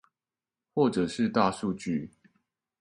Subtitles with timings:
[0.73, 2.09] 或者是大數據